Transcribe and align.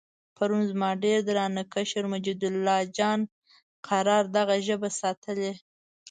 پرون 0.35 0.63
زما 0.71 0.89
ډېر 1.03 1.19
درانه 1.29 1.63
کشر 1.73 2.03
مجیدالله 2.13 2.77
جان 2.97 3.19
قرار 3.87 4.23
دغه 4.37 4.55
ژبه 4.67 4.89
ستایلې. 4.99 5.53